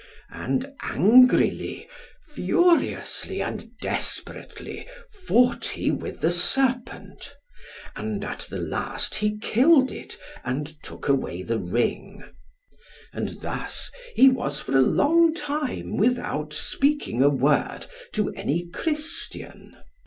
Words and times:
And 0.33 0.73
angrily, 0.81 1.87
furiously, 2.27 3.39
and 3.39 3.69
desperately, 3.83 4.87
fought 5.27 5.63
he 5.65 5.91
with 5.91 6.21
the 6.21 6.31
serpent; 6.31 7.35
and 7.95 8.23
at 8.23 8.39
the 8.49 8.57
last 8.57 9.13
he 9.13 9.37
killed 9.37 9.91
it, 9.91 10.17
and 10.43 10.73
took 10.81 11.07
away 11.07 11.43
the 11.43 11.59
ring. 11.59 12.23
And 13.13 13.41
thus 13.41 13.91
he 14.15 14.27
was 14.27 14.59
for 14.59 14.75
a 14.75 14.81
long 14.81 15.35
time 15.35 15.97
without 15.97 16.51
speaking 16.51 17.21
a 17.21 17.29
word 17.29 17.85
to 18.13 18.31
any 18.33 18.65
Christian. 18.69 19.77